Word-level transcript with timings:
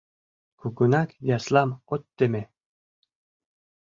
Кугунак 0.59 1.09
яслам 1.37 1.69
от 1.93 2.03
теме. 2.17 2.43